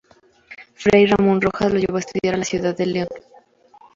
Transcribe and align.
Fray 0.73 1.05
Ramón 1.05 1.39
Rojas 1.41 1.71
lo 1.73 1.77
llevó 1.77 1.97
a 1.97 1.99
estudiar 1.99 2.33
a 2.33 2.37
la 2.39 2.43
ciudad 2.43 2.75
de 2.75 2.87
León. 2.87 3.07